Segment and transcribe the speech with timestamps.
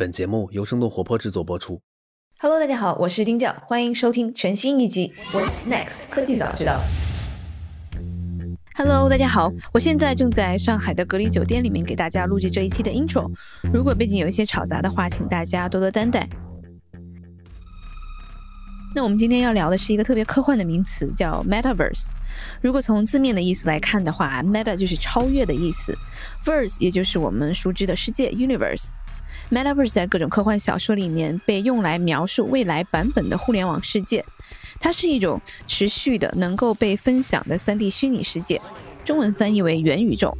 [0.00, 1.78] 本节目由生动活泼制作播出。
[2.38, 6.80] Hello，大家好，我是丁教，欢迎收听全新一集 What's Next 科技早知道。
[8.74, 13.30] Hello，大家好，我现在正在上海的隔离酒店里面给大家录制这一期的 intro。
[13.74, 16.26] 如果背景有一些吵杂的话，请大家多多担待。
[18.92, 22.06] 那我们今天要聊的是一个特别科幻的名词，叫 Metaverse。
[22.62, 25.94] 如果从字面的意思来看的话，Meta 就是超越的意思
[26.42, 28.88] ，Verse 也就是我们熟知的世界 Universe。
[29.50, 34.24] Metaverse 在各种科幻小说里面被用来描述未来版本的互联网世界，
[34.78, 38.60] 它是一种持续的能够被分享的 3D 虚拟世界，
[39.04, 40.36] 中文翻译为元宇宙。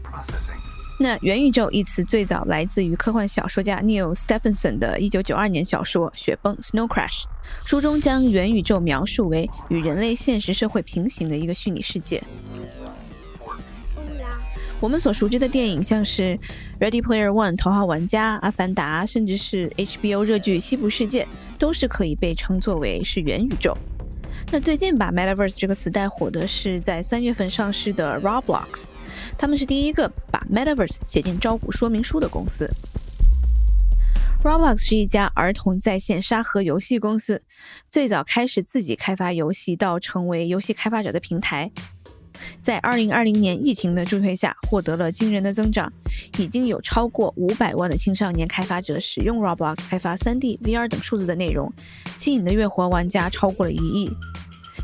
[1.03, 7.25] 那元宇宙一词最早来自于科幻小说家 Neil Stephenson 的1992年小说《雪崩》（Snow Crash），
[7.65, 12.23] 书中将元宇宙描述为与人类现实社会平行的一个虚拟世界。
[14.81, 16.39] 我们所熟知的电影，像是
[16.81, 21.25] 《Ready Player One》《头号玩家》《阿凡达》，甚至是 HBO 热剧《西部世界》，
[21.59, 23.77] 都是可以被称作为是元宇宙。
[24.51, 28.87] 那最近把 Metaverse 这个词带火的是在三月份上市的 Roblox，
[29.37, 32.67] 他们是第一个把 Metaverse 写进招股说明书的公司。
[34.43, 37.43] Roblox 是一家儿童在线沙盒游戏公司，
[37.91, 41.71] 最早开始自己开发游戏到成为游戏开发者的平台。
[42.63, 45.93] 在2020年疫情的助推下，获得了惊人的增长，
[46.39, 51.73] 已经有超过500万的青少年开发者使用 Roblox 开发 3D、VR 等数字的内容，
[52.17, 54.11] 吸引的月活玩家超过了一亿。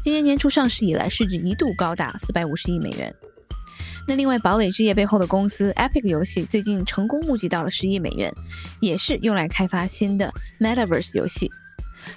[0.03, 3.15] 今年年初上市以来，市值一度高达450亿美元。
[4.09, 8.33] 那另外，堡垒之夜背后的公司 Epic 游戏最近成功募集到了10亿美元，
[8.79, 11.51] 也是用来开发新的 Metaverse 游戏。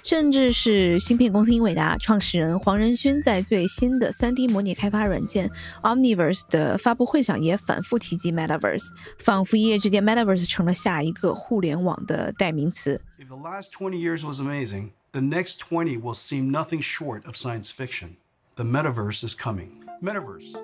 [0.02, 5.50] 甚至是芯片公司英伟达创始人黄仁勋在最新的 3D 模拟开发软件
[5.82, 13.00] Omniverse 的发布会上也反复提及 Metaverse，仿佛一夜之间 Metaverse 成了下一个互联网的代名词。
[13.18, 17.70] If the last 20 years was amazing, the next 20 will seem nothing short of science
[17.70, 18.16] fiction.
[18.56, 19.79] The metaverse is coming.
[20.02, 20.56] Metaverse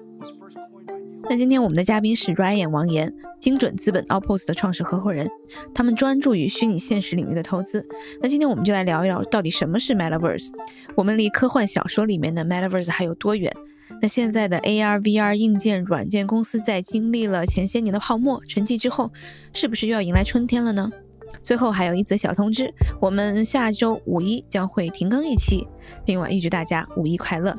[1.28, 5.28] 那今天我们的嘉宾是 Ryan 王岩，精准资本 Outpost 的创始合伙人，
[5.74, 7.86] 他们专注于虚拟现实领域的投资。
[8.22, 10.50] 那今天我们就来聊一聊，到底什么是 Metaverse？
[10.94, 13.52] 我们离科幻小说里面的 Metaverse 还有多远？
[14.00, 19.12] 那现在的 AR、VR 硬件、软件公司在经历了前些年的泡沫沉寂之后，
[19.52, 20.90] 是不是又要迎来春天了呢？
[21.42, 25.66] 最后还有一则小通知，我们下周五一将会停更一期，
[26.06, 27.56] 另外预祝大家五一快乐。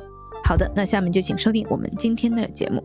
[0.48, 2.82] 好的，那下面就请收听我们今天的节目。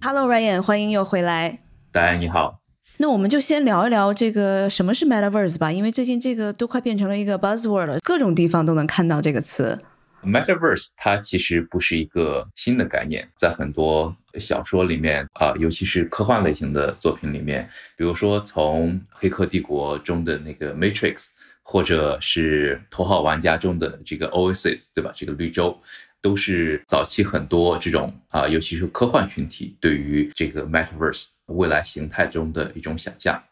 [0.00, 1.58] Hello Ryan，欢迎又回来。
[1.92, 2.60] 大家你好，
[2.96, 9.78] 那我们就先聊一聊这个什么是 Metaverse 吧，因为最近这个都快变成了一个 buzzword 了，各种地方都能看到这个词。
[10.24, 21.28] Metaverse 它其实不是一个新的概念，在很多小说里面啊、尤其是科幻类型的作品里面，比如说从《黑客帝国》中的那个 Matrix，
[21.62, 25.12] 或者是《头号玩家》中的这个 Oasis，对吧？
[25.14, 25.80] 这个绿洲。
[26.22, 33.42] 都是早期很多这种啊、尤其是科幻群体对于这个 Metaverse 未来形态中的一种想象。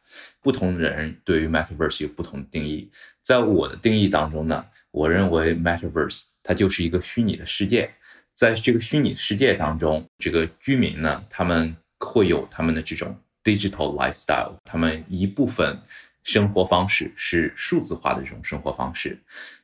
[0.43, 2.91] 不同人对于 Metaverse 有不同的定义。
[3.23, 7.91] 在我的定义当中呢，我认为 Metaverse 它就是一个虚拟的世界，
[8.33, 13.15] 在这个虚拟世界当中，这个居民呢，他们会有他们的这种
[13.45, 15.79] digital lifestyle，他们一部分
[16.25, 19.19] 生活方式是数字化的这种生活方式。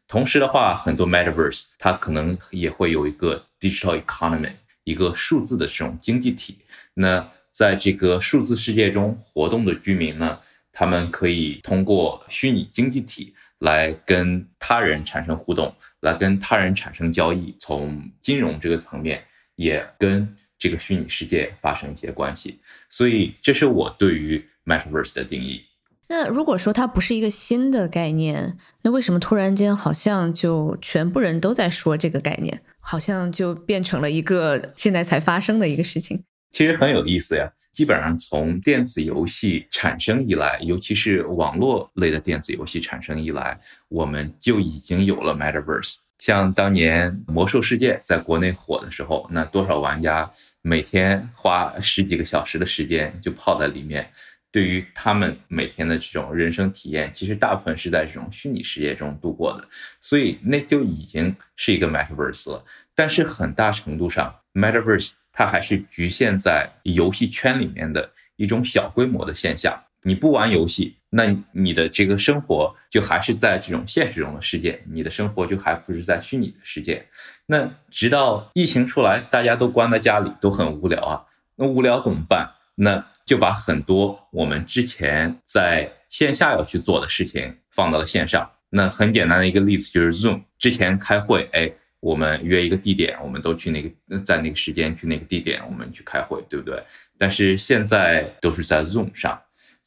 [0.07, 4.53] 同时的话，很多 Metaverse 它可能也会有一个 digital economy，
[4.85, 6.59] 一个数字的这种经济体。
[6.93, 10.39] 那在这个数字世界中活动的居民呢，
[10.71, 13.35] 他们可以通过虚拟经济体
[13.65, 19.25] 来跟他人产生互动，来跟他人产生交易，从金融这个层面
[19.57, 22.61] 也跟这个虚拟世界发生一些关系。
[22.91, 25.63] 所以，这是我对于 Metaverse 的定义。
[26.09, 36.23] 那如果说它不是一个新的概念，那为什么突然间好像就全部人都在说这个概念，好像就变成了一个现在才发生的一个事情？
[36.53, 37.51] 其实很有意思呀。
[37.75, 45.97] 基本上从电子游戏产生以来，尤其是网络类的电子游戏产生以来，我们就已经有了 Metaverse。
[46.21, 50.31] 像当年《魔兽世界》在国内火的时候，那多少玩家
[50.63, 54.09] 每天花十几个小时的时间就泡在里面。
[54.55, 59.69] 对于他们每天的这种人生体验，其实大部分是在这种虚拟世界中度过的，
[60.01, 62.65] 所以那就已经是一个 Metaverse 了。
[62.95, 69.77] 但是很大程度上，Metaverse 它还是局限在游戏圈里面的一种小规模的现象。
[70.03, 77.05] 你不玩游戏，那你的这个生活就还是在这种现实中的世界，你的生活就还不是在虚拟的世界。
[77.47, 81.25] 那直到疫情出来，大家都关在家里，都很无聊啊。
[81.57, 82.53] 那无聊怎么办？
[82.77, 88.51] 那就把很多我们之前在线下要去做的事情放到了线上。
[88.71, 96.83] 那很简单的一个例子就是 Zoom，之前开会，哎，我们约一个地点，我们都去那个在那个时间去那个地点，我们去开会，对不对？
[97.17, 99.41] 但是现在都是在 Zoom 上。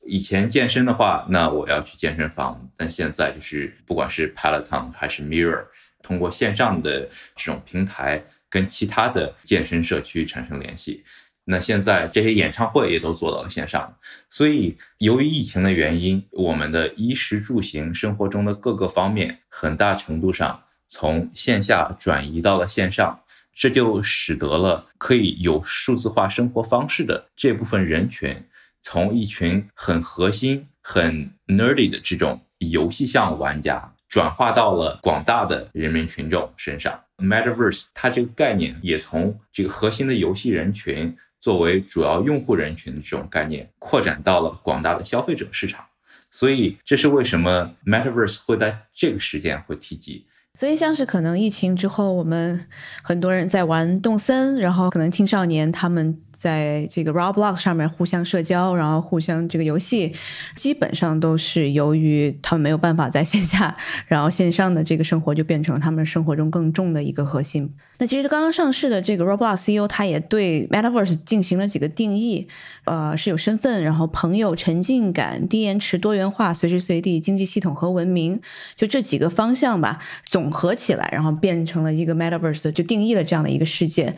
[0.06, 5.66] 以前健身的话，那我要去健身房，但现在就是不管是 Peloton 还是 Mirror，
[6.02, 7.02] 通过线上的
[7.36, 11.04] 这种平台跟其他的健身社区产生联系。
[11.50, 13.96] 那现在这些演唱会也都做到了线上，
[14.30, 23.22] 所以由于疫情的原因，我们的衣食住行生活中的各个方面，很大程度上从线下转移到了线上，
[23.54, 28.44] 这就使得了可以有数字化生活方式的这部分人群，
[28.82, 37.02] 从一群很核心、很 nerdy 的这种游戏向玩家，转化到了广大的人民群众身上。
[37.20, 41.16] Metaverse 它这个概念也从这个核心的游戏人群。
[41.40, 45.86] 作为主要用户人群的这种概念，扩展到了广大的消费者市场，
[46.32, 50.26] 所以这是为什么 Metaverse 会在这个时间会提及。
[50.56, 52.68] 所以像是可能疫情之后，我们
[53.04, 56.22] 很多人在玩动森，然后可能青少年他们。
[56.38, 60.14] 在这个 Roblox 上面互相社交，然后互相这个游戏，
[60.56, 63.76] 基本上都是由于他们没有办法在线下，
[64.06, 67.74] 然后线上的这个生活就变成他们生活中更重的一个核心。
[67.98, 72.48] 那其实刚刚上市的这个 Roblox CEO 他也对 Metaverse 进行了几个定义，
[72.86, 78.40] 呃，是有身份，然后朋友、沉浸感、低延迟、多元化、随时随地、经济系统和文明，
[78.76, 84.14] 就这几个方向吧，总合起来，然后变成了一个 Metaverse，就定义了这样的一个世界。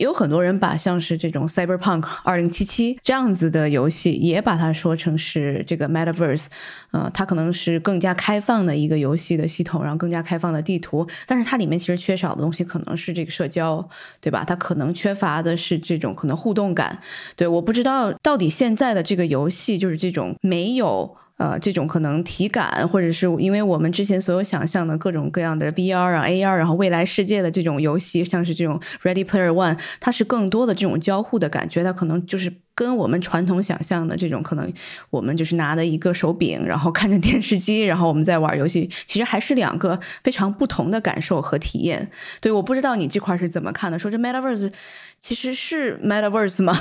[0.00, 6.46] 也有很多人把像是这种 Cyberpunk 二零七七这样子的游戏，也把它说成是这个 Metaverse，
[6.90, 13.86] 呃，它可能是更加开放的一个游戏的系统，然后更加开放的地图，但是它里面其实缺少的东西可能是这个社交，
[14.22, 14.42] 对吧？
[14.42, 16.98] 它可能缺乏的是这种可能互动感。
[17.36, 21.14] 对，我不知道到底现在的这个游戏就是这种没有。
[21.40, 34.70] 呃，这种可能体感，或者是因为我们之前所有想象的各种各样的 VR 啊、AR，然后未来世界的这种游戏，像是这种 Ready Player One，它是更多的这种交互的感觉，它可能就是跟我们传统想象的这种可能，
[35.08, 42.10] 我们就是拿的一个手柄，然后看着电视机，然后我们在玩游戏，其实还是两个非常不同的感受和体验。
[42.42, 43.98] 对，我不知道你这块是怎么看的？
[43.98, 44.70] 说这 Metaverse
[45.18, 46.78] 其实是 Metaverse 吗？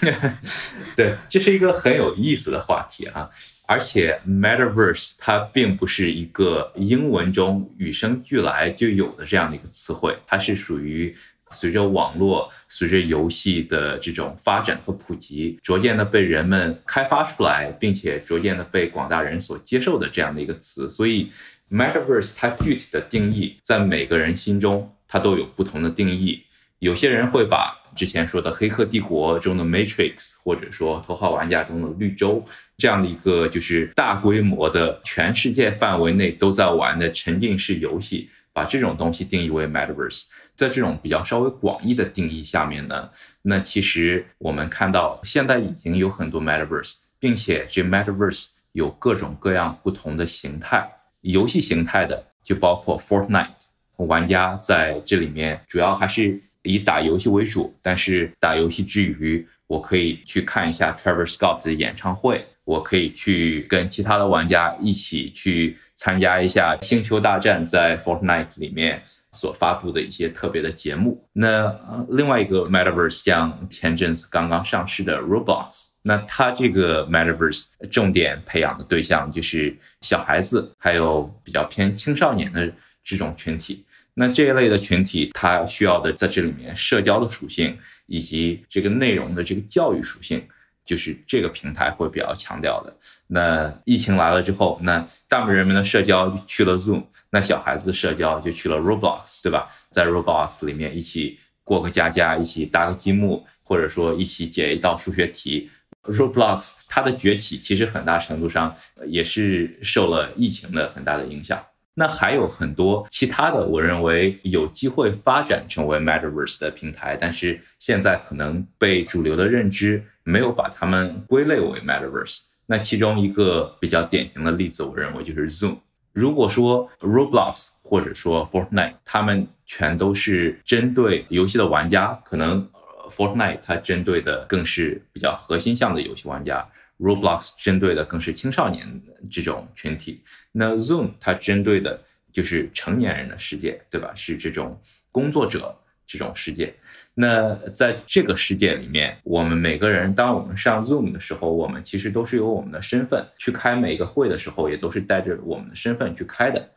[0.96, 3.28] 对，这是一个很有意思的话题啊。
[3.66, 11.14] 而且，metaverse 它并不是一个英文中与生俱来就有的这样的一个词汇，它是属于
[11.50, 20.88] 随着网络、随着游戏的这种发展和普及，逐渐的被人们开发出来，并且逐渐的被广大人所接受的这样的一个词。
[20.88, 21.30] 所以
[21.70, 26.44] ，metaverse 它具体的定义，在每个人心中它都有不同的定义。
[26.78, 32.44] 有些人会把之前说的《黑客帝国》中的 Matrix，或者说《头号玩家》中的绿洲
[32.76, 40.24] 这样的一个就是大规模的全世界范围内都在玩的沉浸式游戏，把这种东西定义为 Metaverse。
[40.54, 43.10] 在这种比较稍微广义的定义下面呢，
[43.42, 50.86] 那其实我们看到现在已经有很多 Metaverse，并且这 Metaverse 有各种各样不同的形态，
[51.22, 53.48] 游戏形态的就包括 Fortnite，
[53.96, 56.42] 玩家在这里面主要还是。
[56.66, 69.00] 以打游戏为主，但是打游戏之余，我可以去看一下 Travis Scott 的演唱会，我可以去跟其他的玩家一起去参加一下《星球大战》在 Fortnite 里面
[69.32, 71.24] 所发布的一些特别的节目。
[71.32, 71.74] 那
[72.10, 82.72] 另外一个 Metaverse，像前阵子刚刚上市的 Roblox，那它这个 Metaverse 重点培养的对象就是小孩子，还有比较偏青少年的
[83.04, 83.84] 这种群体。
[84.18, 90.42] 那这一类的群体，它需要的在这里面社交的属性，以及这个内容的这个教育属性，
[90.86, 92.96] 就是这个平台会比较强调的。
[93.26, 99.68] 那疫情来了之后，那大部分人们的社交就去了 Zoom，那小孩子社交就去了 Roblox，对吧？
[99.90, 105.70] 在 Roblox 里面一起过个家家，一起搭个积木，或者说一起解一道数学题。
[106.04, 108.74] Roblox 它的崛起其实很大程度上
[109.06, 111.62] 也是受了疫情的很大的影响。
[111.98, 122.42] 那还有很多其他的，我认为有机会发展成为 Metaverse 的平台，但是现在可能被主流的认知没有把它们归类为 Metaverse。
[122.66, 125.78] 那其中一个比较典型的例子，我认为就是 Zoom。
[126.12, 132.68] 如果说 Roblox 或者说 Fortnite，他们全都是针对游戏的玩家，可能
[133.10, 136.66] Fortnite 它针对的更是比较核心向的游戏玩家。
[136.98, 138.86] Roblox 针对的更是青少年
[139.30, 140.22] 这种群体，
[140.52, 142.00] 那 Zoom 它针对的
[142.32, 144.12] 就是成年人的世界，对吧？
[144.14, 144.80] 是这种
[145.12, 145.76] 工作者
[146.06, 146.74] 这种世界。
[147.14, 156.70] 那在这个世界里面，我们每个人，当我们上 Zoom 的时候，我们其实都是有我们的身份去开每一个会的时候，也都是带着我们的身份去开的。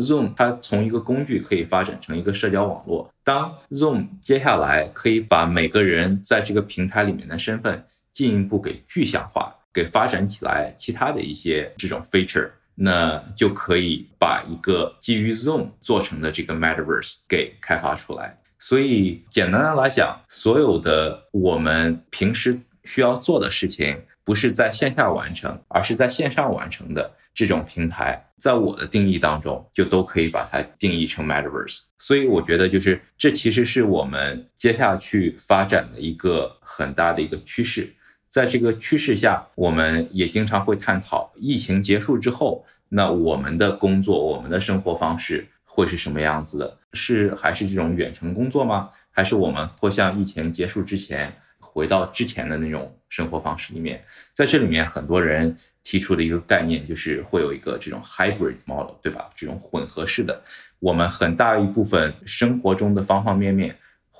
[0.00, 3.08] ，Zoom 它从一个工具可以发展成一个社交网络。
[3.24, 7.84] 当 Zoom 接下来可以把每个人在这个平台里面的身份
[8.18, 18.36] 进一步给具象化，给发展起来其他的一些这种 feature，那就可以把一个基于 Zoom 做成的这个 Metaverse 给开发出来。
[18.58, 27.12] 所以简单的来讲，所有的我们平时需要做的事情，不是在线下完成，而是在线上完成的。
[27.32, 31.82] 这种平台，在我的定义当中，就都可以把它定义成 Metaverse。
[31.96, 37.94] 所以我觉得，就是这其实是我们接下去发展的一个很大的一个趋势。
[38.28, 46.78] 在这个趋势下，我们也经常会探讨，疫情结束之后，那我们的工作、我们的生活方式会是什么样子的？
[46.92, 48.90] 是还是这种远程工作吗？
[49.10, 54.00] 还是我们会像疫情结束之前，回到之前的那种生活方式里面？
[54.32, 55.56] 在这里面，很多人。
[55.84, 59.30] 提出的一个概念就是会有一个这种 hybrid model，对吧？
[59.34, 60.38] 这种混合式的，
[60.80, 63.74] 我们很大一部分生活中的方方面面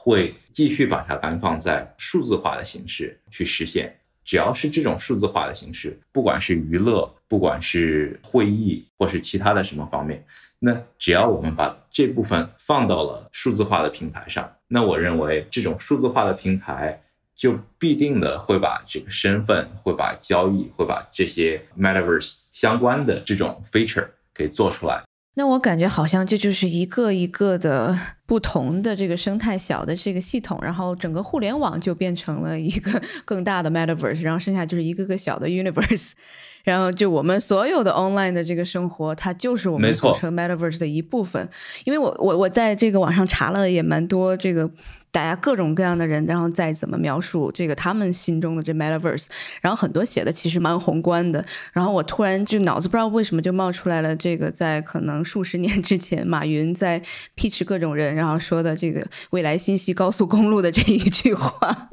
[0.08, 3.94] 会继续把它安放在数字化的形式去实现。
[4.24, 10.24] 只要是这种数字化的形式，不管是娱乐，不管是会议，或是其他的什么方面，
[10.58, 17.02] 那只要我们把这部分放到了数字化的平台上，那我认为这种数字化的平台。
[17.38, 25.04] 就必定的会把这个身份，会把交易，会把这些 metaverse 相关的这种 feature 给做出来。
[25.38, 36.10] 那我感觉好像这就是一个一个的不同的这个生态小的这个系统，然后整个互联网就变成了一个 更大的 metaverse，然后剩下就是一个个小的 universe，
[36.64, 41.48] 然后就我们所有的 online 的这个生活，它就是我们组成 metaverse 的一部分。
[41.84, 44.68] 因为我我我在这个网上查了也蛮多这个。
[45.10, 49.26] 大家各种各样的人，然后再怎么描述这个他们心中的这 metaverse，
[49.60, 51.44] 然后很多写的其实蛮宏观的。
[51.72, 57.00] 然后我突然就脑子不知道为什么就冒出来了，这个在可能数十年之前，马云在
[57.36, 61.88] pitch 各种人，然后说的这个未来信息高速公路的这一句话。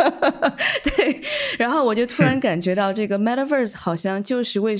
[0.96, 1.20] 对，
[1.58, 4.78] 然后我就突然感觉到这个 metaverse 好像就是为。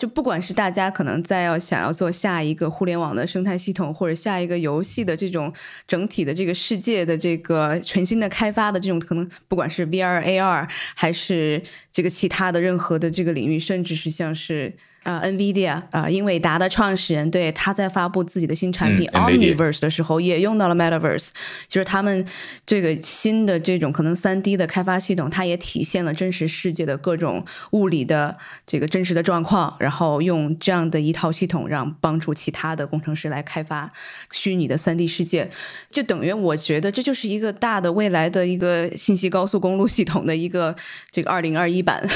[0.00, 5.52] 就不管是大家可能在要想要做下一个互联网的生态系统，或者下一个游戏的这种
[5.86, 14.74] 整体的这个世界的这个全新的开发的这种可能，不管是 VR、AR 还是这个其他的任何的这个领域，甚至是像是。
[15.02, 21.28] 啊，NVIDIA 啊，英伟达的创始人对他在发布自己的新产品 Omniverse 的时候，也用到了 Metaverse，
[21.68, 22.26] 就是他们
[22.66, 33.88] 这个新的这种可能三 D 的开发系统，它也体现了真实世界的各种物理的这个真实的状况，然后用这样的一套系统，让帮助其他的工程师来开发
[34.30, 35.50] 虚拟的三 D 世界，
[35.88, 40.76] 就等于我觉得这就是一个大的未来的一个信息高速公路系统的一个
[41.10, 42.06] 这个二零二一版。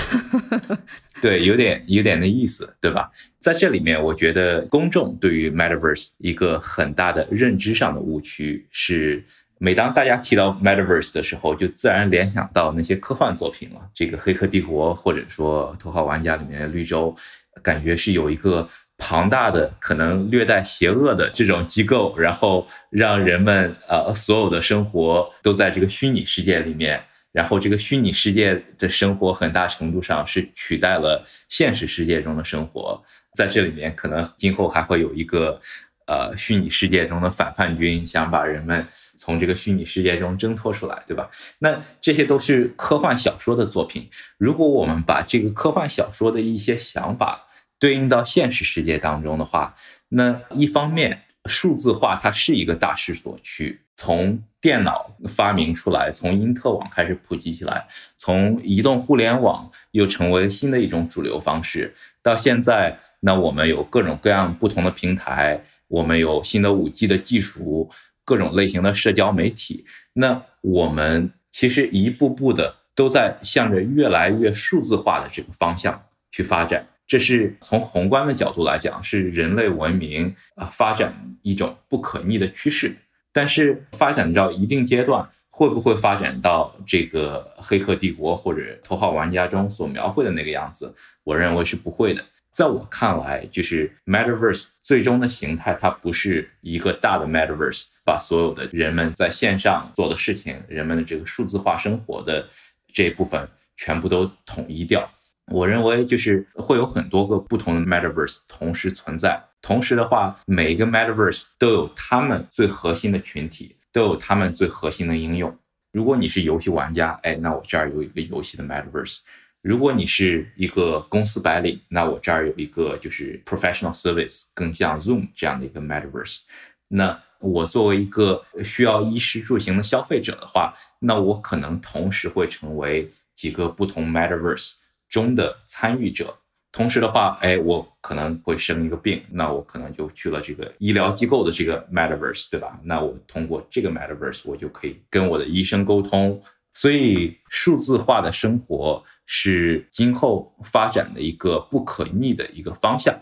[1.22, 3.10] 对，有点有点那意思，对吧？
[3.38, 9.24] 在这里面，我觉得公众对于 Metaverse 一个很大的认知上的误区是，
[9.58, 17.14] 每当大家提到 Metaverse 的时候，就自然联想到那些科幻作品了，这个《黑客帝国》或者说《头号玩家》里面的绿洲，
[17.62, 18.68] 感觉是有一个
[18.98, 27.00] 庞大的、可能略带邪恶的这种机构，然后让人们呃所有的生活都在这个虚拟世界里面。
[27.34, 33.02] 然后，这个虚拟世界的生活很大程度上是取代了现实世界中的生活。
[33.34, 35.60] 在这里面，可能今后还会有一个，
[36.06, 38.86] 呃，虚拟世界中的反叛军，想把人们
[39.16, 41.28] 从这个虚拟世界中挣脱出来，对吧？
[41.58, 44.08] 那这些都是科幻小说的作品。
[44.38, 47.48] 如果我们把这个科幻小说的一些想法
[47.80, 49.74] 对应到现实世界当中的话，
[50.10, 53.80] 那一方面，数字化它是一个大势所趋。
[53.96, 61.92] 从电脑发明出来，从因特网开始普及起来，从移动互联网又成为新的一种主流方式，
[62.22, 67.90] 到现在，那我们有各种各样不同的平台，我们有新的五 G 的技术，
[68.24, 76.86] 各种类型的社交媒体，那我们其实一步步的都在向着越来越数字化的这个方向去发展。
[77.06, 82.96] 这是从宏观的角度来讲，是人类文明啊发展一种不可逆的趋势。
[83.34, 90.94] 但是发展到一定阶段，会不会发展到这个《黑客帝国》或者《头号玩家》中所描绘的那个样子？
[91.24, 92.24] 我认为是不会的。
[92.52, 102.48] 在我看来，就是 Metaverse 最终的形态，它不是一个大的 Metaverse，把所有的人们在线上做的事情，人们的这个数字化生活的
[102.92, 105.10] 这一部分全部都统一掉。
[105.52, 115.54] 我认为就是会有很多个不同的 Metaverse 同时存在，同时的话，每一个 Metaverse 都有他们最核心的群体，都有他们最核心的应用。
[115.92, 119.18] 如果你是游戏玩家，哎，那我这儿有一个游戏的 Metaverse；
[119.60, 126.40] 如果你是一个公司白领，那我这儿有一个就是 Professional Service，更像 Zoom 这样的一个 Metaverse。
[126.88, 134.74] 那我作为一个需要衣食住行的消费者的话，那我可能同时会成为几个不同 Metaverse。
[135.14, 136.36] 中的参与者，
[136.72, 142.76] 同时的话，哎，我可能会生一个病，那我可能就去了这个医疗机构的这个 metaverse，对吧？
[142.82, 146.42] 那我通过这个 metaverse，我就可以跟我的医生沟通。
[146.72, 153.16] 所以，数字化的生活是今后发展的一个不可逆的一个方向。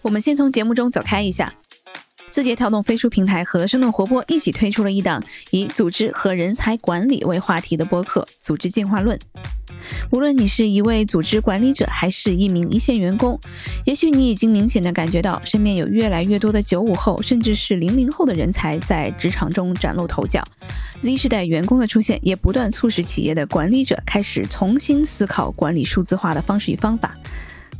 [0.00, 1.59] 我们先从节目中走开一下。
[2.30, 9.18] 字节跳动飞书平台和生动活泼一起推出了一档以组织和人才管理为话题的播客《组织进化论》。
[10.12, 13.38] 无论你是一位组织管理者，还是一名一线员工，
[13.84, 20.44] 也许你已经明显的感觉到，身边有越来越多的九五后，甚至是零零后的人才在职场中崭露头角。
[21.00, 27.16] Z 世代员工的出现，也不断促使企业的管理者开始重新思考管理数字化的方式与方法。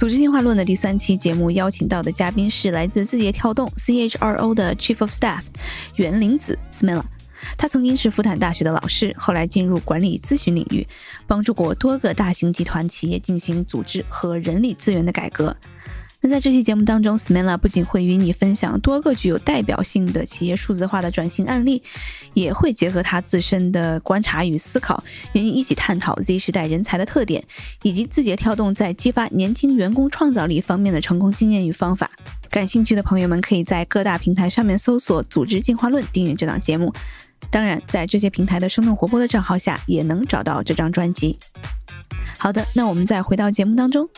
[0.00, 5.42] 组织进化论的第三期节目邀请到的嘉宾是来自字节跳动 CHRO 的 Chief of Staff
[5.96, 7.04] 袁玲子 Smila。
[7.58, 10.88] 他曾经是复旦大学的老师，后来进入管理咨询领域，
[11.26, 15.54] 帮助过多个大型集团企业进行组织和人力资源的改革。
[16.22, 21.82] 那在这期节目当中，Smela 不仅会与你分享多个具有代表性的企业数字化的转型案例，
[22.34, 27.42] 也会结合他自身的观察与思考，与你一起探讨 Z 时代人才的特点，
[27.82, 32.10] 以及字节跳动在激发年轻员工创造力方面的成功经验与方法。
[32.50, 36.92] 感兴趣的朋友们可以在各大平台上面搜索“组织进化论”，订阅这档节目。
[37.48, 41.38] 当然，在这些平台的生动活泼的账号下，也能找到这张专辑。
[42.36, 44.08] 好的，那我们再回到节目当中。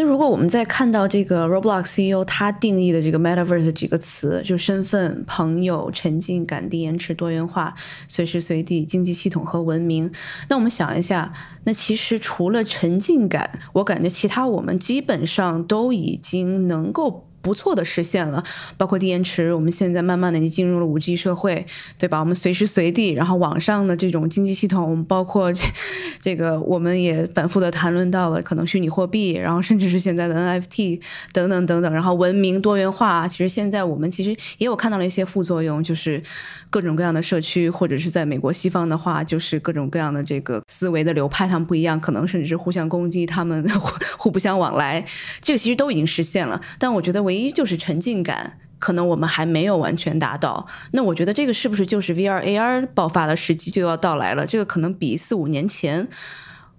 [0.00, 7.74] 那如果我们在看到这个 Roblox CEO 他定义的这个 Metaverse 几个词，就身份、朋友、沉浸感、低延迟、多元化、
[8.06, 10.08] 随时随地、经济系统和文明，
[10.48, 11.32] 那我们想一下，
[11.64, 17.27] 那其实除了沉浸感，我感觉其他我们基本上都已经能够。
[17.40, 18.42] 不错的实现了，
[18.76, 21.64] 包括低延迟，我们现在慢慢的已经进入了五 G 社会，
[21.96, 22.20] 对吧？
[22.20, 25.52] 我们随时随地，然后网上的这种经济系统，我们包括
[26.20, 31.00] 这个，我们也反复的谈论到了可能虚拟货币，然后甚至是现在的 NFT
[31.32, 36.22] 等等等等，然后文明多元化，其实现在我们其实也有看到了一些副作用，就是
[36.70, 43.64] 各种各样的社区，或者是在美国西方的话，就是各种各样的这个思维的流派，他们不一样，可能甚至是互相攻击，他们
[44.18, 45.04] 互不相往来，
[45.40, 50.66] 这个其实都已经实现了，但我觉得唯一就是沉浸感，可能我们还没有完全达到。
[50.92, 54.46] 那我觉得这个是不是就是 VR AR 爆发的时机就要到来了？
[54.46, 56.08] 这个可能比四五年前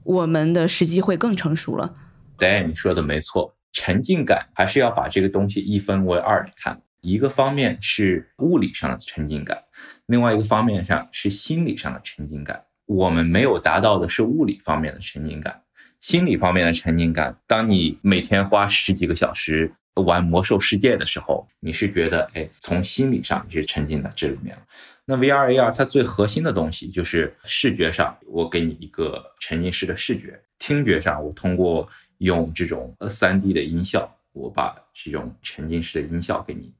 [0.01, 1.93] 我们的时机会更成熟了。
[2.35, 6.81] 对，你说的没错，沉浸感还是要把这个东西一分为二来看。
[7.01, 9.57] 一个方面是物理上的沉浸感，
[10.07, 12.63] 另外一个方面上是心理上的沉浸感。
[12.87, 15.61] 我们没有达到的是物理方面的沉浸感。
[15.99, 24.57] 心理方面的沉浸感，当你每天花十几个小时玩魔兽世界的时候，你是觉得，哎，从心理上你是沉浸在这里面。
[25.05, 31.87] 那 VR AR 它最核心的东西就是视觉上，我给你一个沉浸式的视觉；听觉上，我通过
[32.19, 36.71] 用这种呃 3D 的音效，我把这种沉浸式的音效给你。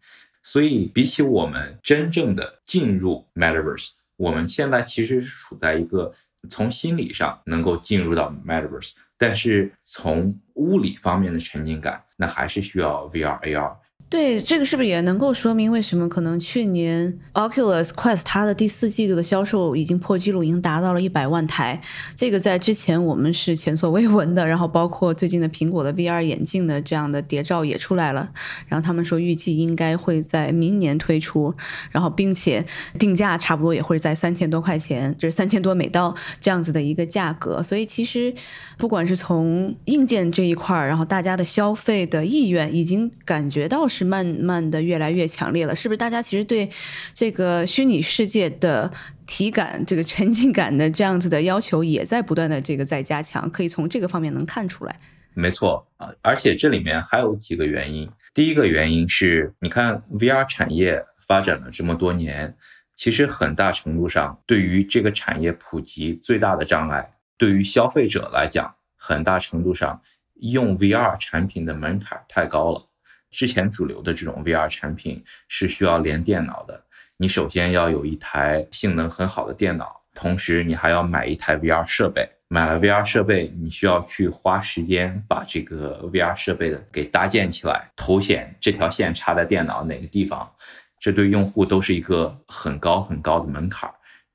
[0.43, 6.13] 所以，比起我们真正的进入 Metaverse，我们现在其实是处在一个
[6.49, 8.93] 从心理上能够进入到 Metaverse。
[9.17, 13.75] 但是从物理方面的沉浸感，那还是需要 VR AR。
[14.09, 21.79] 对，这个是不是也能够说明为什么可能去年 Oculus Quest 它的第四季度的销售已经破纪录，已经达到了一百万台？
[22.15, 24.47] 这个在之前我们是前所未闻的。
[24.47, 28.31] 然后包括最近的苹果的 VR 眼镜的这样的谍照也出来了，
[28.67, 31.53] 然后他们说预计应该会在明年推出，
[31.91, 32.65] 然后并且
[32.97, 37.61] 定价差不多也会在三千多块钱，就是三千多美刀这样子的一个价格。
[37.61, 38.33] 所以其实
[38.79, 43.98] 不管是从硬件这一块儿，然后大家的消费的意愿已经感觉到是。
[43.99, 45.97] 是慢慢的越来越强烈了，是不是？
[45.97, 46.69] 大家其实对
[47.13, 48.89] 这个虚拟世界的
[49.27, 54.95] 体感、这个沉浸感的这样子的要求也在不断的这个在加强，可以从这个方面能看出来。
[55.33, 58.09] 没错啊，而且这里面还有几个原因。
[58.33, 62.55] 第一个原因是，你看 VR 产业发展了这么多年，
[62.95, 70.01] 其实很大程度上对于这个产业普及最大的障碍，对于消费者来讲，很大程度上
[70.35, 72.88] 用 VR 产品的门槛太高了。
[73.31, 76.83] 之前主流的这种 VR 产品是需要连电脑的，
[77.17, 82.27] 你首先要有一台性能很好的电脑，同时你还要买一台 VR 设备。
[82.51, 90.51] 买了 VR 设备，你需要去花时间把这个 VR 设备的给搭建起来，头显这条线插在电脑哪个地方，
[90.99, 93.87] 这对用户都是一个很高很高的门槛。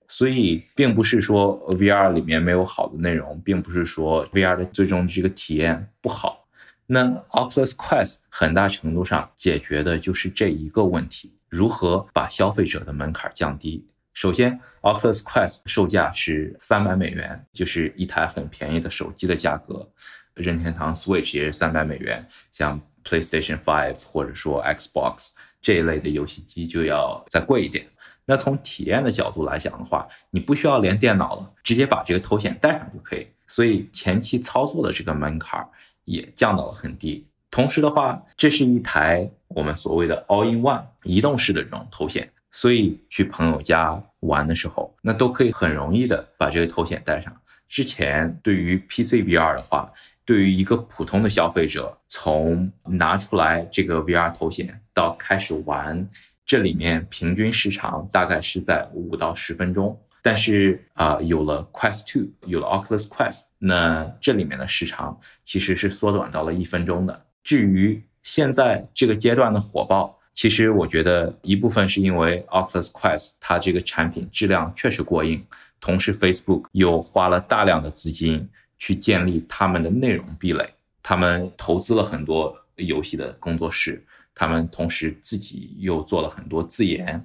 [0.07, 6.44] 所以，并不是说 VR 里面没有好的内容，并不是说 VR 的最终这个体验不好。
[6.87, 13.87] 那 Oculus Quest 很大程度上解决的就是这一个问题：如何把消费者的门槛降低。
[14.13, 19.89] 首先，Oculus Quest 售价是三百美元，就是一台很便宜的手机的价格。
[20.35, 25.31] 任天堂 Switch 也是三百美元，像 PlayStation Five 或者说 Xbox
[25.63, 27.87] 这一类的游戏机就要再贵一点。
[28.27, 33.27] 那从体验的角度来讲的话，你不需要连电脑了，直接把这个头显带上就可以。
[33.47, 35.67] 所以前期操作的这个门槛
[36.05, 37.27] 也降到了很低。
[37.51, 42.31] 同时的话，这是一台我们所谓的 All-in-One 移动式的这种头显。
[42.51, 47.35] 所以去朋友家玩的时候，那都可以很容易的把这个头显带上。
[47.69, 49.93] 之前对于 PC VR 的话，
[50.25, 56.09] 对于一个普通的消费者，从拿出来这个 VR 头显到开始玩，
[56.47, 60.01] 这里面平均时长大概是在五到十分钟。
[60.27, 67.27] 但是啊，有了 Quest 2，有了 Oculus Quest，那这里面的时长其实是缩短到了一分钟的。
[67.43, 75.45] 至于现在这个阶段的火爆，其实我觉得一部分是因为 Oculus Quest 它这个产品质量确实过硬，
[75.79, 80.67] 同时 Facebook 又花了大量的资金去建立他们的内容壁垒，
[81.03, 84.03] 他们投资了很多游戏的工作室，
[84.35, 87.23] 他们同时自己又做了很多自研，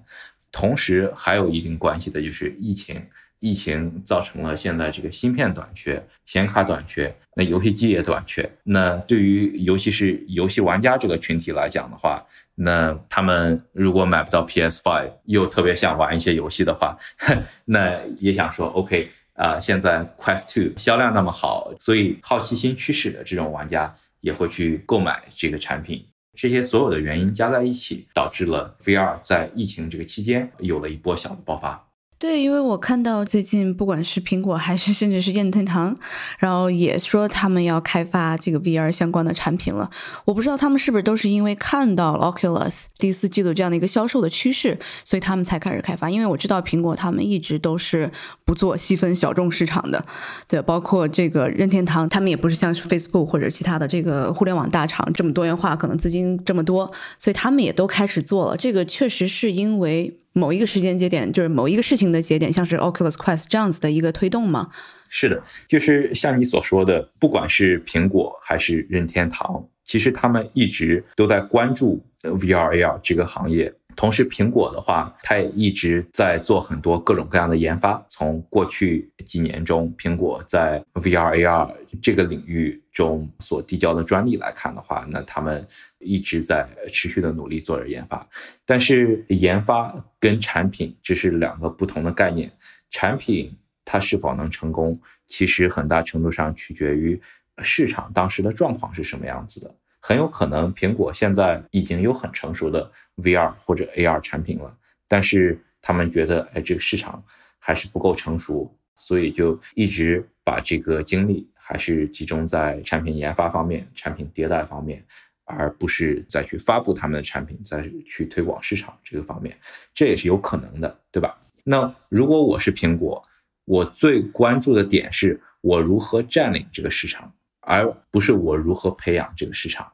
[0.51, 3.01] 同时还有一定关系的就是疫情。
[3.41, 8.49] 疫情造成了现在这个芯片短缺、显卡短缺，那游戏机也短缺。
[8.63, 12.21] 那对于尤其是游戏玩家这个群体来讲的话，
[12.55, 16.97] 那他们如果买不到 PS5，又特别想玩一些游戏的话，
[17.63, 26.05] 那也想说 OK 啊，现在 Quest 2销量那么好，所以好奇心驱使的这种玩家也会去购买这个产品。
[26.41, 31.88] 这些所有的原因加在一起，导致了 VR 在疫情这个期间有了一波小的爆发。
[32.19, 35.95] 对，因为我看到最近不管是苹果还是甚至是任天堂，
[36.37, 39.89] 然后也说他们要开发这个 VR 相关的产品了。
[40.25, 46.09] 我不知道他们是不是都是因为看到 Oculus 第四季度这样的一个销售的趋势，所以他们才开始开发。
[46.09, 48.11] 因为我知道苹果他们一直都是
[48.43, 50.05] 不做细分小众市场的，
[50.45, 58.57] 对，包括这个任天堂，他们也不是像是 Facebook 或者其他的这个互联网大厂这么多元化，可能资金这么多，所以他们也都开始做了。
[58.57, 60.17] 这个确实是因为。
[60.39, 64.69] 某一个时间节点，就是某一个事情的节点，像是 Oculus Quest 这样子的一个推动吗？
[65.09, 73.73] 是的，就是像你所说的，不管是苹果还是任天堂，其实他们一直都在关注 VR AR 这个行业。
[73.95, 78.05] 同时，苹果的话，它也一直在做很多各种各样的研发。
[78.07, 81.73] 从过去几年中，苹果在 VR AR
[82.03, 88.25] 这个领域中所递交的专利来看的话，那他们一直在持续的努力做着研发。
[88.67, 92.51] 但是，研发跟产品这是两个不同的概念。
[92.91, 93.51] 产品
[93.83, 97.19] 它是否能成功，其实很大程度上取决于
[97.61, 99.75] 市场当时的状况是什么样子的。
[100.01, 104.73] 很有可能，苹果现在已经有很成熟的 VR 或者 AR 产品了，
[105.09, 107.21] 但是他们觉得，哎，这个市场
[107.59, 115.03] 还是不够成熟，所以就一直把这个精力还是集中在产品研发方面、产品迭代方面，
[115.43, 119.57] 而不是再去发布他们的产品、再去推广市场这个方面，
[119.93, 121.37] 这也是有可能的，对吧？
[121.65, 123.21] 那如果我是苹果，
[123.65, 127.31] 我最关注的点是我如何占领这个市场。
[127.61, 129.91] 而不是我如何培养这个市场，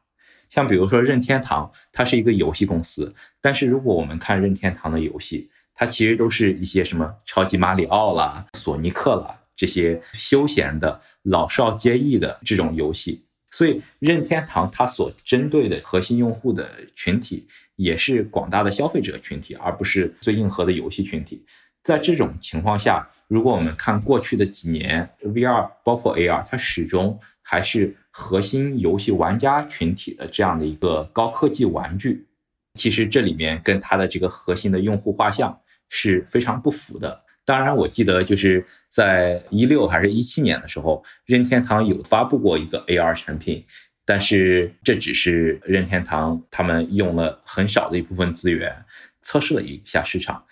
[0.50, 21.44] 像比如说任天堂，它是一个游戏公司，但是如果我们看任天堂的游戏，它其实都是一些什么超级马里奥啦、索尼克啦这些休闲的、老少皆宜的这种游戏，所以任天堂它所针对的核心用户的群体也是广大的消费者群体，而不是最硬核的游戏群体。
[21.84, 27.20] 在这种情况下，如果我们看过去的几年，VR 包括 AR，它始终。
[27.48, 32.26] 还是核心游戏玩家群体的这样的一个高科技玩具，
[32.74, 35.56] 其实这里面跟它的这个核心的用户画像
[35.88, 37.24] 是非常不符的。
[37.46, 43.64] 当然，我记得就是在一六还是一七年的时候，任天堂有发布过一个 AR 产品，
[44.04, 48.76] 但是这只是任天堂他们用了很少的一部分资源
[49.22, 50.44] 测试了一下市场。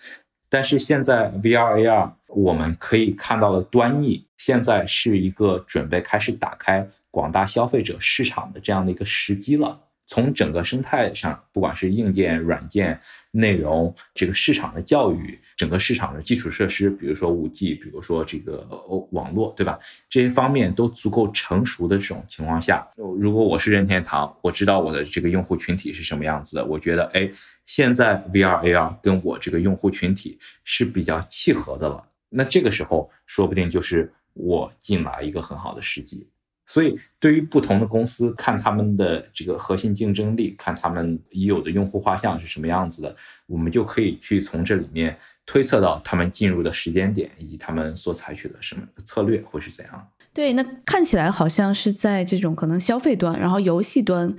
[0.54, 9.80] 但是现在 VR AR 我们可以看到的端倪，现在是一个准备开始打开广大消费者市场的这样的一个时机了。
[10.06, 18.68] 从整个生态上，不管是硬件、软件、内容，这个市场的教育，整个市场的基础设施，比如说五 G，比如说这个
[19.12, 19.78] 网络，对吧？
[20.10, 27.30] 这些方面都足够成熟的这种情况下，如果我是任天堂，我知道我的这个用户群体是什么样子的，我觉得，哎，
[27.64, 32.06] 现在 VR AR 跟我这个用户群体是比较契合的了。
[32.28, 36.26] 那这个时候，说不定就是我进来一个很好的时机。
[36.66, 43.14] 所以，对于不同的公司，看他们的这个核心竞争力，看他们已有的用户画像是什么样子的，
[43.46, 50.08] 我们就可以去从这里面推测到他们进入的时间点，以及他们所采取的什么策略会是怎样。
[50.32, 54.34] 对，那看起来好像是在这种可能消费端，然后游戏端。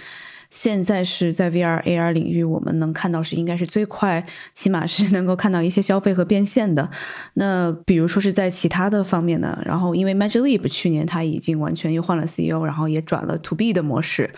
[0.55, 6.89] 现在是在 VR AR 领域，我们能看到是应该是最快，起码是能够看到一些消费和变现的。
[7.33, 9.61] 那比如说是在其他的方面呢？
[9.65, 14.31] 然后因为 Magic Leap 去年它已经完全又换了 CEO，然后也转了 To B 的模式，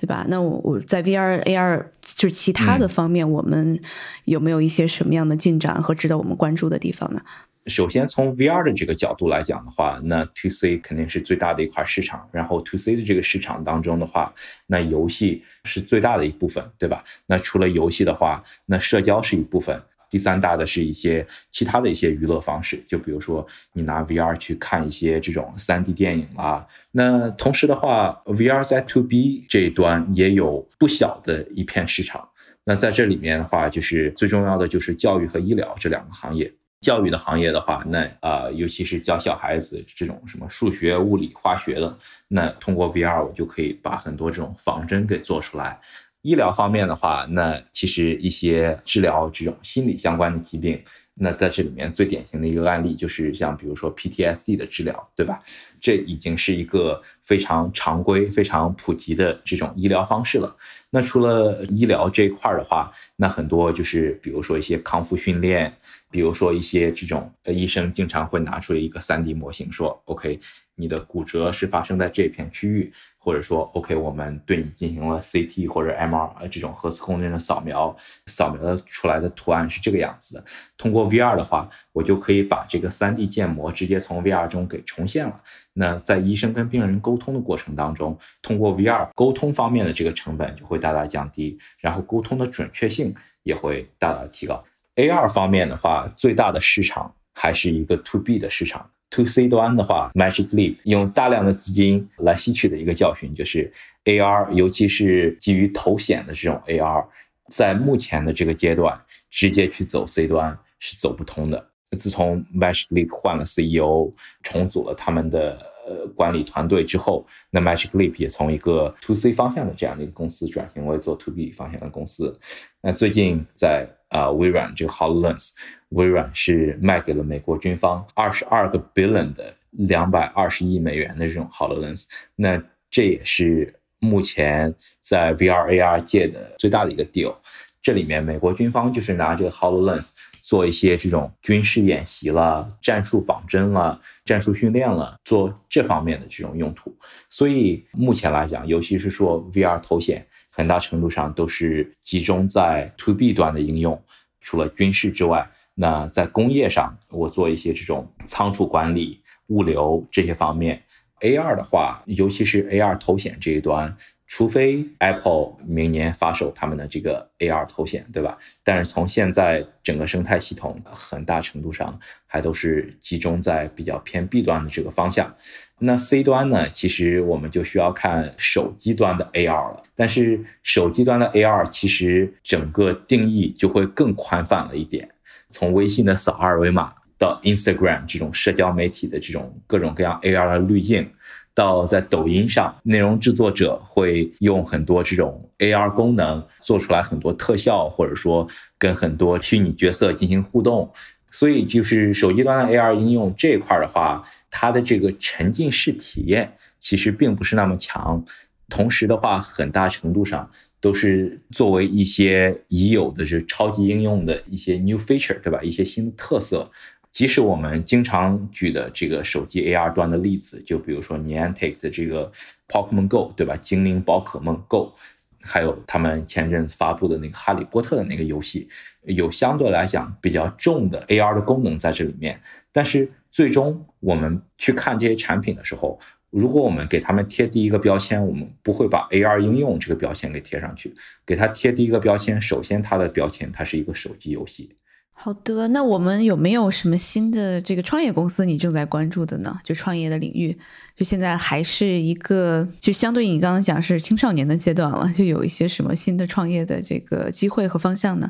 [0.00, 0.24] 对吧？
[0.28, 3.80] 那我我在 VR AR 就是其他的方面，我们
[4.24, 7.20] 有没有一些什么样的进展和值得我们关注的地方呢？
[7.66, 12.28] 首先，从 VR 的这个角度来讲的话，那 To C 肯定是最大的一块市场。
[12.32, 14.32] 然后 To C 的这个市场当中的话，
[14.66, 17.02] 那游戏是最大的一部分，对吧？
[17.26, 19.80] 那除了游戏的话，那社交是一部分。
[20.08, 26.64] 第三大的是一些其他的一些娱乐方式，就比如说你拿 VR 去看一些这种 3D 电影啦。
[26.92, 32.28] 那同时的话，VR 在 To B 这一端也有不小的一片市场。
[32.62, 36.52] 那在这里面的话，就是最重要的就是教育和医疗这两个行业。
[36.86, 45.80] 教育的行业的话，那呃，尤其是教小孩子这种什么数学、物理、化学的，那通过 VR 我就可以把很多这种仿真给做出来。
[46.22, 50.80] 医疗方面的话，那其实一些治疗这种心理相关的疾病。
[51.18, 55.40] 那在这里面最典型的一个案例就是像比如说 PTSD 的治疗，对吧？
[55.80, 60.54] 这已经是一个非常常规、非常普及的这种医疗方式了。
[60.90, 65.72] 那除了医疗这一块的话，那很多就是比如说一些康复训练，
[66.10, 70.38] 比如说一些这种呃医生经常会拿出一个 3D 模型说，OK，
[70.74, 72.92] 你的骨折是发生在这片区域。
[73.26, 80.44] 或者说，OK，我们对你进行了 CT 或者 MR 这种核磁共振的扫描，扫描出来的图案是这个样子的。
[80.76, 85.42] 通过 VR 的话，我就可以把这个 3D 建模直接从 VR 中给重现了。
[85.72, 93.12] 那在医生跟病人沟通的过程当中，通过 VR 沟通方面的这个成本就会大大降低，然后沟通的准确性
[93.42, 94.64] 也会大大提高。
[94.94, 98.88] AR 方面的话，最大的市场还是一个 To B 的市场。
[99.10, 103.72] To C 端的话，Magic Leap 用大量的资金来吸取的一个教训就是
[104.04, 107.06] AR，尤其是基于头显的这种 AR，
[107.48, 108.98] 在目前的这个阶段，
[109.30, 111.70] 直接去走 C 端是走不通的。
[111.96, 122.38] 自从 Magic Leap 换了 CEO，重组了他们的呃管理团队之后，那 Magic Leap 也从一个 To C 方向的这样的一个公司转型为做 To B 方向的公司。
[122.82, 125.52] 那最近在啊微软这个 Hololens。
[125.90, 137.36] 微软是卖给了美国军方二十二个 billion 的两百二十亿美元的这种 Hololens，那这也是目前在 VR AR 界的最大的一个 deal。
[137.80, 140.14] 这里面美国军方就是拿这个 Hololens
[140.46, 146.96] 做一些这种军事演习了、战术仿真了、战术训练了，做这方面的这种用途。
[147.28, 154.00] 所以目前来讲，尤其是说 VR 头显，很大程度上都是集中在 To B 端的应用，
[154.40, 155.50] 除了军事之外。
[155.74, 160.80] 那在工业上，我做一些这种仓储管理、物流这些方面。
[161.22, 163.96] AR 的话，尤其是 AR 头显这一端，
[164.26, 168.36] 除非 Apple 明年发售他们的这个 AR 头显，对吧？
[168.64, 175.34] 但是从现在整个生态系统，很大程度上还都是集中在比较偏 B 端的这个方向。
[175.78, 176.68] 那 C 端呢？
[176.70, 179.82] 其实我们就需要看手机端的 AR 了。
[179.94, 185.08] 但是手机端的 AR 其实整个定义就会更宽泛了一点。
[185.50, 191.10] 从微信的扫二维码到 Instagram 这种社交媒体的这种各种各样 AR 的滤镜，
[191.56, 200.92] 到在抖音上，内容制作者会用很多这种 AR 功能做出来很多特效，或者说跟很多虚拟角色进行互动。
[201.30, 208.22] 所以就是手机端的 AR 应用这一块的话，它的这个沉浸式体验其实并不是那么强。
[208.68, 210.50] 同时的话，很大程度上。
[210.78, 215.58] 都是作为一些已有的这超级应用的一些 new feature，对吧？
[215.60, 216.70] 一些新的特色。
[217.12, 222.30] 即使我们经常举的这个手机 AR 端的例子，就比如说 Niantic 的这个
[222.68, 223.56] Pokemon Go，对吧？
[223.56, 224.92] 精灵宝可梦 Go，
[225.40, 228.68] 还有他们前阵子发布的那个哈利波特的那个游戏，
[229.04, 232.38] 有相对来讲比较重的 AR 的功能在这里面。
[232.70, 240.94] 但是最终我们去看这些产品的时候，如果我们给他们贴第一个标签，我们不会把 AR 应用这个标签给贴上去。
[241.24, 244.76] 给他贴第一个标签，首先它的标签它是一个手机游戏。
[245.18, 249.58] 好的，那我们有没有什么新的这个创业公司你正在关注的呢？
[249.64, 250.56] 就创业的领域，
[250.94, 258.28] 就现在还是一个就相对你刚刚讲是青少年的阶段了，就有一些什么新的创业的这个机会和方向呢？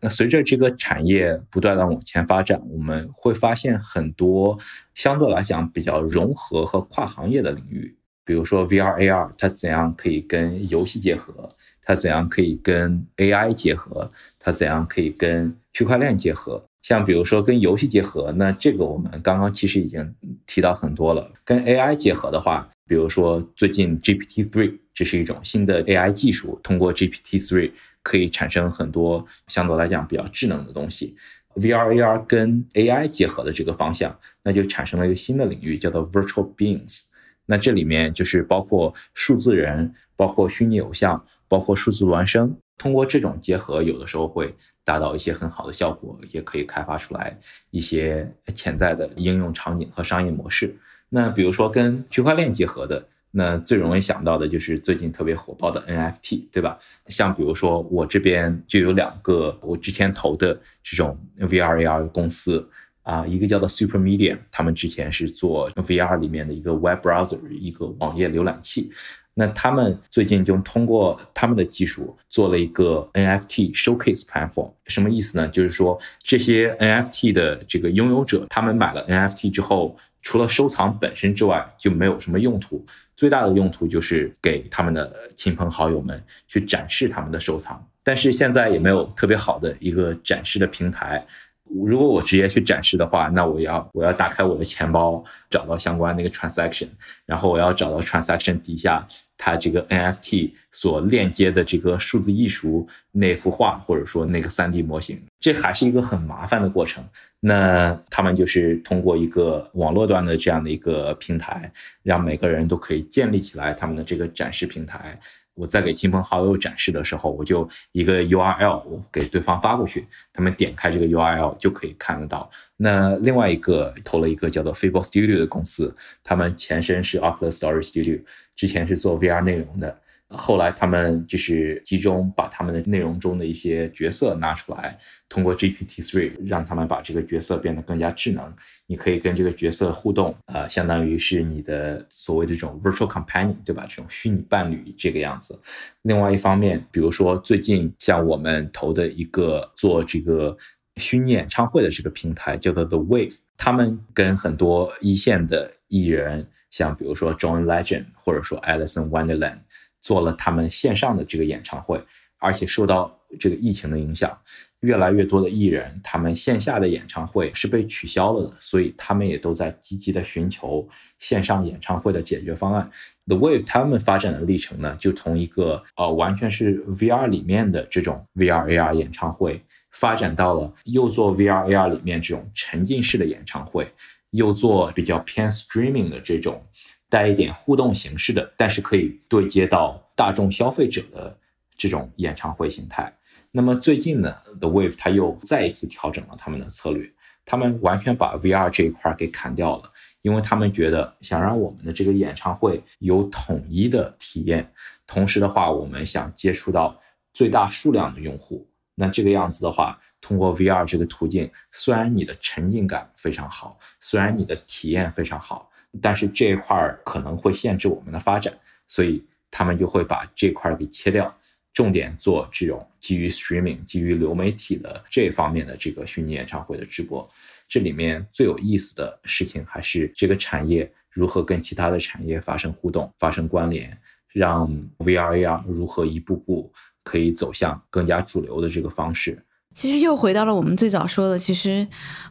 [0.00, 4.58] 那随着这个产业不断的往前发展，我们会发现很多
[4.92, 11.56] 相对来讲比较融合和跨行业的领域，比如说 VR、AR，它怎样可以跟游戏结合？
[11.84, 14.10] 它怎样可以跟 AI 结合？
[14.38, 16.64] 它怎样可以跟区块链结合？
[16.82, 20.14] 像比如说跟游戏结合，那这个我们刚刚其实已经
[20.46, 21.32] 提到很多了。
[21.44, 31.16] 跟 AI 结合的话，比如说最近 GPT three，这是一种新的 AI 技术，通过 GPT three 可以产生很多相对来讲比较智能的东西。
[31.54, 37.04] VR、AR 跟 AI 结合的这个方向，那就产生了一个新的领域，叫做 Virtual Beings。
[37.46, 41.24] 那这里面就是包括数字人，包括虚拟偶像。
[41.46, 47.38] 包括数字孪生，通过这种结合，有的时候会达到一些很好的效果，也可以开发出来
[47.70, 50.74] 一些潜在的应用场景和商业模式。
[51.10, 56.76] 那比如说跟区块链结合的，那最容易想到的就是最近特别火爆的 NFT，对吧？
[57.06, 62.68] 像比如说我这边就有两个我之前投的这种 VR AR 公司
[63.02, 68.90] 啊，一个叫做 Super Media，他们之前是做 VR 里面的一个 Web Browser，一个网页浏览器。
[69.34, 75.48] 那他们最近就通过他们的技术做了一个 NFT showcase platform，什么意思呢？
[75.48, 82.86] 就是说这些 NFT 的这个拥有者，他们买了 NFT 之后，除了收藏本身之外，就没有什么用途。
[83.16, 87.84] 最大的用途就是给他们的亲朋好友们去展示他们的收藏。
[88.02, 91.26] 但是现在也没有特别好的一个展示的平台。
[91.70, 96.88] 如果我直接去展示的话，那我要我要打开我的钱包，找到相关那个 transaction，
[97.26, 99.04] 然后我要找到 transaction 底下
[99.36, 107.02] 它这个 NFT 所链接的这个数字艺术那幅画，或者说那个 3D 模型，这还是一个很麻烦的过程。
[107.40, 111.70] 那他们就是通过一个网络端的这样的一个平台，
[112.02, 115.18] 让每个人都可以建立起来他们的这个展示平台。
[115.54, 122.50] 我在给亲朋好友展示的时候，我就一个 URL 我给对方发过去，他们点开这个 URL 就可以看得到。
[122.76, 128.20] 那另外一个投了一个叫做 Fable Studio 的公司，他们前身是 Oculus Story Studio，
[128.56, 129.96] 之前是做 VR 内容的。
[130.30, 138.52] 后来他们就是集中把他们的内容中的一些角色拿出来，通过 GPT-3 让他们把这个角色变得更加智能。
[138.86, 143.86] 你可以跟这个角色互动，呃，相当于是你的所谓的这种 virtual companion，对吧？
[143.88, 145.60] 这种虚拟伴侣这个样子。
[146.02, 150.56] 另外一方面，比如说最近像我们投的一个做这个
[150.96, 159.58] 虚拟演唱会的这个平台叫做 The Wave，他们跟很多一线的艺人，像比如说 John Legend 或者说 Alison Wonderland。
[160.04, 161.98] 做了他们线上的这个演唱会，
[162.36, 164.38] 而且受到这个疫情的影响，
[164.80, 170.86] 越来越多的艺人他们线下的演唱会是被取消了的，所以他们也都在积极的寻求
[171.18, 172.90] 线上演唱会的解决方案。
[173.26, 183.90] The Wave 他们发展的历程呢，就从一个呃完全是 VR 里面的这种 VR AR 演唱会，发展到了又做 VR AR 里面这种沉浸式的演唱会，
[184.32, 186.62] 又做比较偏 streaming 的这种。
[187.08, 191.38] 带一点互动形式的，但是可以对接到大众消费者的
[191.76, 193.12] 这种演唱会形态。
[193.50, 197.08] 那么最近呢，The Wave 它又再一次调整了他们的策略，
[197.44, 204.72] 他们完全把 VR 这一块给砍掉了，因为他们觉得想让我们的这个演唱会有统一的体验，
[205.06, 207.00] 同时的话，我们想接触到
[207.32, 208.68] 最大数量的用户。
[208.96, 215.70] 那这个样子的话，通过 VR 这个途径，虽然你的沉浸感非常好，虽然你的体验非常好。
[216.02, 218.52] 但是这一块儿可能会限制我们的发展，
[218.86, 221.34] 所以他们就会把这块儿给切掉，
[221.72, 227.28] 重点做这种基于 streaming、基于流媒体的这方面的这个虚拟演唱会的直播。
[227.68, 233.96] 这里面最有意思的事情还是这个产业如何跟其他的产业发生互动、发生关联，
[234.32, 239.42] 让 VR、AR 如何一步步可以走向更加主流的这个方式。
[239.74, 241.86] 其实又回到了我们最早说的，其实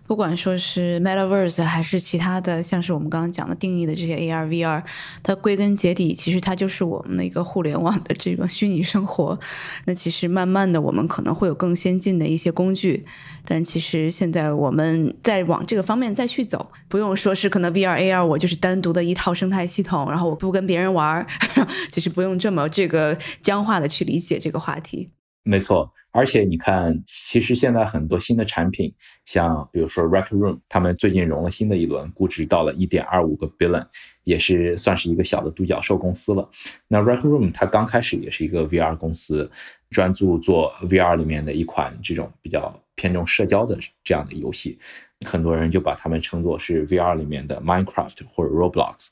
[0.08, 4.82] 不管说是 Metaverse 还是其他的，像是我们刚刚讲的定义的这些 AR、VR，
[5.22, 9.38] 它归根结底其实它就是我们的一个互联网的这个虚拟生活。
[9.86, 13.06] 那其实慢慢的我们可能会有更先进的一些工具，
[13.44, 21.28] 但其实现在我们在往这个方面再去走，不用说是可能 VR、AR 我就是单独的一套生态系统，然后我不跟别人玩，
[21.92, 25.10] 其实不用这么这个僵化的去理解这个话题。
[25.44, 25.92] 没错。
[26.14, 28.94] 而且你看，其实现在很多新的产品，
[29.26, 33.84] 像比如说 Rec Room，他们最近融了新的一轮，估值到了一点二五个 billion，
[34.24, 36.48] 也是算是一个小的独角兽公司了。
[36.88, 39.50] 那 Rec Room 它刚开始也是一个 VR 公司，
[39.90, 44.78] 专注做 VR 里面的一款这种比较偏重社交的这样的游戏，
[45.26, 49.10] 很多人就把他们称作是 VR 里面的 Minecraft 或者 Roblox。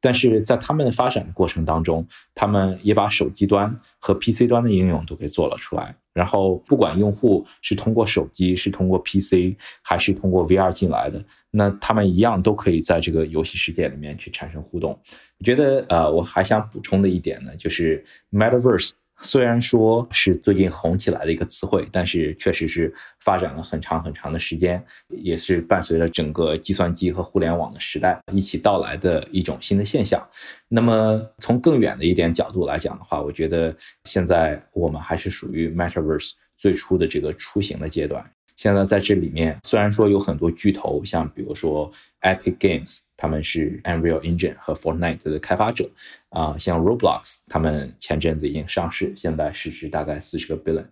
[0.00, 5.94] 但是在他们的发展过程当中，他们也把手机端和 PC 端的应用都给做了出来。
[6.12, 14.98] 然后，不管用户是通过手机、是通过 PC，还是通过 VR 进来的，那他们一样都可以在这个游戏世界里面去产生互动。
[15.38, 18.92] 我觉得，呃，我还想补充的一点呢，就是 Metaverse。
[19.20, 30.24] 虽然说是最近红起来的一个词汇，但是确实是发展了很长很长的时间，也是伴随着整个计算机和互联网的时代一起到来的一种新的现象。
[30.68, 38.24] 那么从更远的一点角度来讲的话，我觉得现在我们还是属于 Metaverse 最初的这个出行的阶段。
[38.58, 41.88] 现在在这里面，虽然说有很多巨头，像比如说
[42.22, 45.88] Epic Games，他们是 Unreal Engine 和 Fortnite 的开发者，
[46.30, 50.84] 啊，像 Roblox，他们前阵子已经上市，现在市值大概四十个 billion，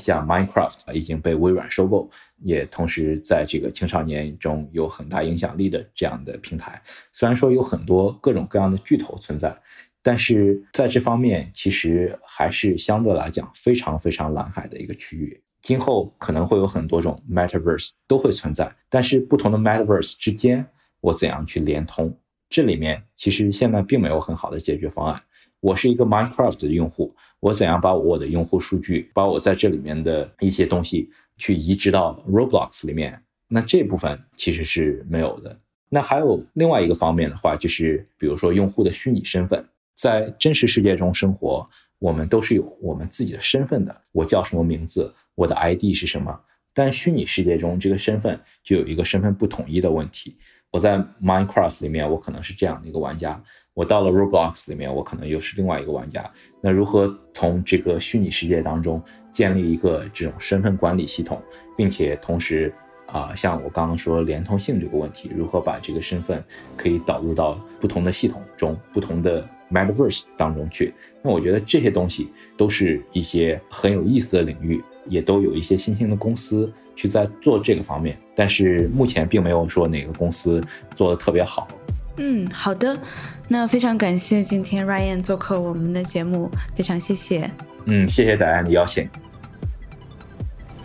[0.00, 2.10] 像 Minecraft 已经被微软收购，
[2.42, 6.82] 也同时在这个青少年中有很大影响力的这样的平台。
[7.12, 9.56] 虽然说有很多各种各样的巨头存在，
[10.02, 15.40] 但是在这方面其实还是相对来讲非常非常蓝海的一个区域。
[15.66, 20.64] 今后可能会有很多种 metaverse 都会存在，但是不同的 metaverse 之间，
[21.00, 22.16] 我怎样去连通？
[22.48, 25.20] 这里面其实现在并没有很好的解决方案。
[25.58, 33.20] 我是一个 Minecraft 的用户，我怎样把我的用户数据，把我在这里面的一些东西去移植到 Roblox 里面？
[33.48, 35.58] 那这部分其实是没有的。
[35.88, 41.68] 那还有另外一个方面的话，就是比如说用户的虚拟身份，在真实世界中生活，
[41.98, 44.02] 我们都是有我们自己的身份的。
[44.12, 45.12] 我叫什么名字？
[45.34, 46.38] 我的 ID 是什么？
[46.74, 50.36] 但虚拟世界中，这个身份就有一个身份不统一的问题。
[50.70, 53.40] 我在 Minecraft 里面，我可能是这样的一个玩家；
[53.72, 56.30] 我到了 Roblox 里面，我可能又是另外一个玩家。
[56.60, 61.40] 那如何从这个虚拟世界当中建立一个这种身份管理系统，
[61.76, 62.74] 并且同时
[63.06, 66.44] 啊，像我刚刚说连通性这个问题，如何把这个身份
[66.76, 70.94] 可以导入到不同的系统中、不同的 Metaverse 当中去？
[71.22, 74.82] 那我觉得这些东西都是一些很有意思的领域。
[75.08, 80.60] 也都有一些新兴的公司去在做这个方面，但是目前并没有说哪个公司
[80.96, 81.68] 做的特别好。
[82.16, 82.98] 嗯，好的，
[83.46, 87.48] 那非常感谢今天 Ryan 做客我们的节目，非常谢谢。
[87.84, 89.08] 嗯，谢谢大家的邀请。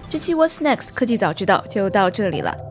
[0.07, 2.70] 这期 What's Next 科技早知道就到这里了。